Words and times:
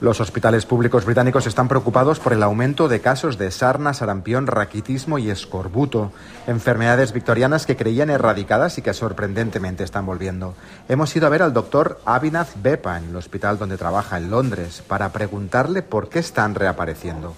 Los 0.00 0.20
hospitales 0.20 0.64
públicos 0.64 1.04
británicos 1.04 1.48
están 1.48 1.66
preocupados 1.66 2.20
por 2.20 2.32
el 2.32 2.44
aumento 2.44 2.86
de 2.86 3.00
casos 3.00 3.36
de 3.36 3.50
sarna, 3.50 3.94
sarampión, 3.94 4.46
raquitismo 4.46 5.18
y 5.18 5.28
escorbuto, 5.28 6.12
enfermedades 6.46 7.12
victorianas 7.12 7.66
que 7.66 7.76
creían 7.76 8.08
erradicadas 8.08 8.78
y 8.78 8.82
que 8.82 8.94
sorprendentemente 8.94 9.82
están 9.82 10.06
volviendo. 10.06 10.54
Hemos 10.88 11.16
ido 11.16 11.26
a 11.26 11.30
ver 11.30 11.42
al 11.42 11.52
doctor 11.52 12.00
Abhinath 12.04 12.62
Bepa 12.62 12.96
en 12.96 13.08
el 13.08 13.16
hospital 13.16 13.58
donde 13.58 13.76
trabaja 13.76 14.18
en 14.18 14.30
Londres 14.30 14.84
para 14.86 15.10
preguntarle 15.10 15.82
por 15.82 16.08
qué 16.08 16.20
están 16.20 16.54
reapareciendo. 16.54 17.34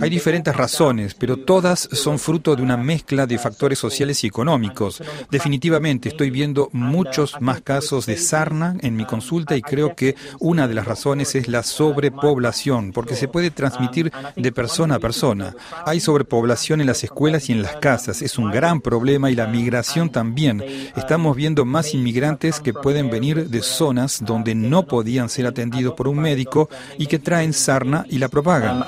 Hay 0.00 0.10
diferentes 0.10 0.54
razones, 0.54 1.14
pero 1.14 1.36
todas 1.36 1.88
son 1.92 2.18
fruto 2.18 2.56
de 2.56 2.62
una 2.62 2.76
mezcla 2.76 3.26
de 3.26 3.38
factores 3.38 3.78
sociales 3.78 4.22
y 4.24 4.26
económicos. 4.26 5.02
Definitivamente 5.30 6.08
estoy 6.08 6.30
viendo 6.30 6.68
muchos 6.72 7.40
más 7.40 7.60
casos 7.60 8.06
de 8.06 8.16
sarna 8.16 8.76
en 8.80 8.96
mi 8.96 9.04
consulta 9.04 9.56
y 9.56 9.62
creo 9.62 9.94
que 9.94 10.16
una 10.40 10.68
de 10.68 10.74
las 10.74 10.86
razones 10.86 11.34
es 11.34 11.48
la 11.48 11.62
sobrepoblación, 11.62 12.92
porque 12.92 13.16
se 13.16 13.28
puede 13.28 13.50
transmitir 13.50 14.12
de 14.34 14.52
persona 14.52 14.96
a 14.96 15.00
persona. 15.00 15.54
Hay 15.84 16.00
sobrepoblación 16.00 16.80
en 16.80 16.86
las 16.86 17.04
escuelas 17.04 17.48
y 17.48 17.52
en 17.52 17.62
las 17.62 17.76
casas, 17.76 18.22
es 18.22 18.38
un 18.38 18.50
gran 18.50 18.80
problema 18.80 19.30
y 19.30 19.34
la 19.34 19.46
migración 19.46 20.10
también. 20.10 20.64
Estamos 20.96 21.36
viendo 21.36 21.64
más 21.64 21.94
inmigrantes 21.94 22.60
que 22.60 22.72
pueden 22.72 23.10
venir 23.10 23.48
de 23.48 23.62
zonas 23.62 24.24
donde 24.24 24.54
no 24.54 24.86
podían 24.86 25.28
ser 25.28 25.46
atendidos 25.46 25.94
por 25.94 26.08
un 26.08 26.18
médico 26.18 26.68
y 26.98 27.06
que 27.06 27.18
traen 27.18 27.52
sarna 27.52 28.06
la 28.18 28.28
propagan. 28.28 28.78
Um, 28.78 28.84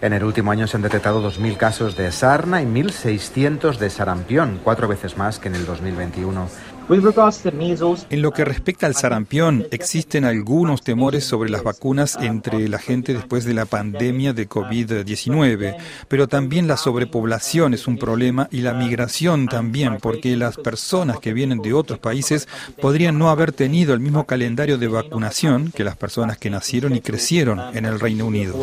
en 0.00 0.12
el 0.12 0.22
último 0.22 0.52
año 0.52 0.68
se 0.68 0.76
han 0.76 0.82
detectado 0.82 1.20
2.000 1.28 1.56
casos 1.56 1.96
de 1.96 2.12
sarna 2.12 2.62
y 2.62 2.66
1.600 2.66 3.78
de 3.78 3.90
sarampión, 3.90 4.60
cuatro 4.62 4.86
veces 4.86 5.16
más 5.16 5.40
que 5.40 5.48
en 5.48 5.56
el 5.56 5.66
2021. 5.66 6.48
En 6.90 8.22
lo 8.22 8.32
que 8.32 8.44
respecta 8.46 8.86
al 8.86 8.94
sarampión, 8.94 9.66
existen 9.70 10.24
algunos 10.24 10.82
temores 10.82 11.22
sobre 11.22 11.50
las 11.50 11.62
vacunas 11.62 12.16
entre 12.18 12.66
la 12.66 12.78
gente 12.78 13.12
después 13.12 13.44
de 13.44 13.52
la 13.52 13.66
pandemia 13.66 14.32
de 14.32 14.48
COVID-19, 14.48 15.76
pero 16.08 16.28
también 16.28 16.66
la 16.66 16.78
sobrepoblación 16.78 17.74
es 17.74 17.86
un 17.86 17.98
problema 17.98 18.48
y 18.50 18.62
la 18.62 18.72
migración 18.72 19.48
también, 19.48 19.98
porque 20.00 20.34
las 20.36 20.56
personas 20.56 21.18
que 21.20 21.34
vienen 21.34 21.60
de 21.60 21.74
otros 21.74 21.98
países 21.98 22.48
podrían 22.80 23.18
no 23.18 23.28
haber 23.28 23.52
tenido 23.52 23.92
el 23.92 24.00
mismo 24.00 24.24
calendario 24.24 24.78
de 24.78 24.88
vacunación 24.88 25.70
que 25.74 25.84
las 25.84 25.96
personas 25.96 26.38
que 26.38 26.48
nacieron 26.48 26.94
y 26.94 27.02
crecieron 27.02 27.60
en 27.76 27.84
el 27.84 28.00
Reino 28.00 28.24
Unido. 28.24 28.56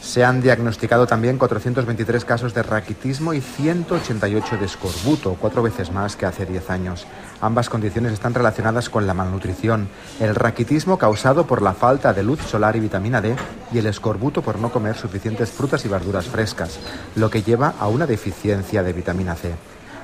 Se 0.00 0.24
han 0.24 0.40
diagnosticado 0.40 1.08
también 1.08 1.38
423 1.38 2.24
casos 2.24 2.54
de 2.54 2.62
raquitismo 2.62 3.34
y 3.34 3.40
188 3.40 4.58
de 4.58 4.66
escorbuto, 4.66 5.36
cuatro 5.40 5.62
veces 5.64 5.90
más 5.90 6.14
que 6.14 6.26
hace 6.26 6.46
10 6.46 6.70
años. 6.70 6.99
Ambas 7.40 7.70
condiciones 7.70 8.12
están 8.12 8.34
relacionadas 8.34 8.90
con 8.90 9.06
la 9.06 9.14
malnutrición, 9.14 9.88
el 10.20 10.34
raquitismo 10.34 10.98
causado 10.98 11.46
por 11.46 11.62
la 11.62 11.72
falta 11.72 12.12
de 12.12 12.22
luz 12.22 12.40
solar 12.40 12.76
y 12.76 12.80
vitamina 12.80 13.20
D 13.20 13.34
y 13.72 13.78
el 13.78 13.86
escorbuto 13.86 14.42
por 14.42 14.58
no 14.58 14.70
comer 14.70 14.96
suficientes 14.96 15.50
frutas 15.50 15.84
y 15.84 15.88
verduras 15.88 16.26
frescas, 16.26 16.78
lo 17.16 17.30
que 17.30 17.42
lleva 17.42 17.74
a 17.80 17.88
una 17.88 18.06
deficiencia 18.06 18.82
de 18.82 18.92
vitamina 18.92 19.34
C. 19.36 19.52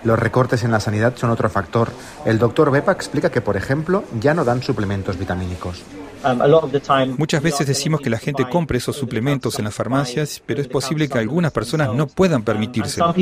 Los 0.05 0.19
recortes 0.19 0.63
en 0.63 0.71
la 0.71 0.81
sanidad 0.81 1.15
son 1.17 1.31
otro 1.31 1.51
factor. 1.51 1.91
El 2.25 2.39
doctor 2.39 2.71
Bepa 2.71 2.93
explica 2.93 3.31
que, 3.31 3.41
por 3.41 3.57
ejemplo, 3.57 4.05
ya 4.21 4.35
no 4.35 4.45
dan 4.45 4.63
suplementos 4.63 5.19
vitamínicos. 5.19 5.83
Um, 6.25 7.17
Muchas 7.19 7.43
veces 7.43 7.67
decimos 7.67 8.01
que 8.01 8.11
la 8.11 8.19
gente 8.19 8.49
compre 8.49 8.79
esos 8.79 8.97
suplementos 8.97 9.59
en 9.59 9.65
las 9.67 9.75
farmacias, 9.75 10.43
pero 10.45 10.61
es 10.61 10.69
posible 10.69 11.09
que 11.09 11.19
algunas 11.19 11.53
personas 11.53 11.93
no 11.93 12.07
puedan 12.07 12.43
permitírselo. 12.43 13.15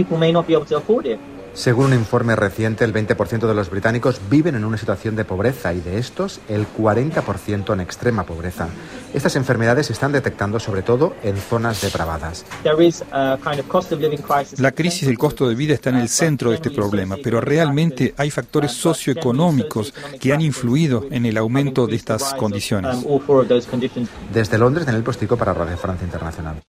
Según 1.55 1.87
un 1.87 1.95
informe 1.95 2.35
reciente, 2.35 2.85
el 2.85 2.93
20% 2.93 3.47
de 3.47 3.55
los 3.55 3.71
británicos 3.71 4.21
viven 4.29 4.57
en 4.57 4.65
una 4.65 4.77
situación 4.77 5.15
de 5.15 5.25
pobreza 5.25 5.73
y 5.73 5.81
de 5.81 5.99
estos 5.99 6.41
el 6.49 6.67
40% 6.67 7.73
en 7.73 7.81
extrema 7.81 8.25
pobreza. 8.25 8.69
Estas 9.15 9.37
enfermedades 9.37 9.87
se 9.87 9.93
están 9.93 10.11
detectando 10.11 10.59
sobre 10.59 10.83
todo 10.83 11.15
en 11.23 11.37
zonas 11.37 11.81
depravadas. 11.81 12.45
La 14.59 14.73
crisis 14.73 15.07
del 15.07 15.17
costo 15.17 15.49
de 15.49 15.55
vida 15.55 15.75
está 15.75 15.91
en 15.91 15.97
el 15.97 16.09
centro 16.09 16.51
de 16.51 16.57
este 16.57 16.71
problema, 16.73 17.17
pero 17.23 17.41
realmente 17.41 18.15
hay 18.17 18.31
factores 18.31 18.73
socioeconómicos 18.73 19.95
que 20.21 20.33
han 20.33 20.41
influido 20.41 21.07
en 21.13 21.25
el 21.25 21.37
aumento 21.37 21.87
de 21.87 21.95
estas 21.95 22.35
condiciones. 22.35 22.97
Desde 24.33 24.59
Londres, 24.59 24.89
en 24.89 24.97
el 24.97 25.05
Postico 25.05 25.37
para 25.37 25.55
Radio 25.55 25.77
Francia 25.77 26.05
Internacional. 26.05 26.57